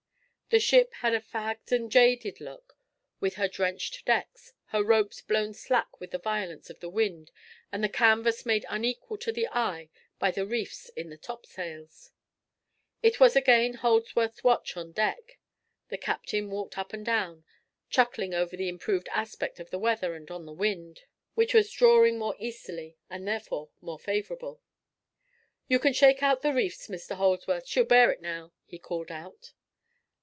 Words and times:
The 0.53 0.59
ship 0.59 0.93
had 0.95 1.13
a 1.13 1.21
fagged 1.21 1.71
and 1.71 1.89
jaded 1.89 2.41
look 2.41 2.77
with 3.21 3.35
her 3.35 3.47
drenched 3.47 4.03
decks, 4.05 4.51
her 4.65 4.83
ropes 4.83 5.21
blown 5.21 5.53
slack 5.53 6.01
with 6.01 6.11
the 6.11 6.17
violence 6.19 6.69
of 6.69 6.81
the 6.81 6.89
wind, 6.89 7.31
and 7.71 7.81
the 7.81 7.87
canvas 7.87 8.45
made 8.45 8.65
unequal 8.67 9.17
to 9.19 9.31
the 9.31 9.47
eye 9.47 9.87
by 10.19 10.29
the 10.29 10.45
reefs 10.45 10.89
in 10.89 11.09
the 11.09 11.15
topsails. 11.15 12.11
It 13.01 13.17
was 13.17 13.37
again 13.37 13.75
Holdsworth's 13.75 14.43
watch 14.43 14.75
on 14.75 14.91
deck. 14.91 15.39
The 15.87 15.97
captain 15.97 16.49
walked 16.51 16.77
up 16.77 16.91
and 16.91 17.05
down, 17.05 17.45
chuckling 17.89 18.33
over 18.33 18.57
the 18.57 18.67
improved 18.67 19.07
aspect 19.13 19.61
of 19.61 19.69
the 19.69 19.79
weather 19.79 20.15
and 20.15 20.29
on 20.29 20.45
the 20.45 20.51
wind, 20.51 21.03
which 21.33 21.53
was 21.53 21.71
drawing 21.71 22.17
more 22.19 22.35
easterly, 22.39 22.97
and 23.09 23.25
therefore 23.25 23.69
more 23.79 23.99
favorable. 23.99 24.61
"You 25.69 25.79
can 25.79 25.93
shake 25.93 26.21
out 26.21 26.41
the 26.41 26.51
reefs, 26.53 26.89
Mr. 26.89 27.15
Holdsworth. 27.15 27.67
She'll 27.67 27.85
bear 27.85 28.11
it 28.11 28.21
now," 28.21 28.51
he 28.65 28.77
called 28.77 29.11
out. 29.11 29.53